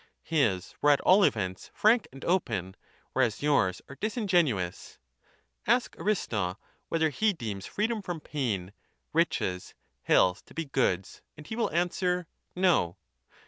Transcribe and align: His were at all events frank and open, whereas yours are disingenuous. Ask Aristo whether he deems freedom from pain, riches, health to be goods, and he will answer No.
His 0.23 0.73
were 0.81 0.89
at 0.89 1.01
all 1.01 1.23
events 1.23 1.69
frank 1.75 2.07
and 2.11 2.25
open, 2.25 2.75
whereas 3.13 3.43
yours 3.43 3.83
are 3.87 3.97
disingenuous. 4.01 4.97
Ask 5.67 5.95
Aristo 5.99 6.57
whether 6.89 7.09
he 7.11 7.33
deems 7.33 7.67
freedom 7.67 8.01
from 8.01 8.19
pain, 8.19 8.73
riches, 9.13 9.75
health 10.01 10.43
to 10.45 10.55
be 10.55 10.65
goods, 10.65 11.21
and 11.37 11.45
he 11.45 11.55
will 11.55 11.69
answer 11.69 12.25
No. 12.55 12.97